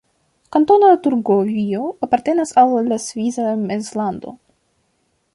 [0.55, 4.33] Kantono Turgovio apartenas al la Svisa Mezlando.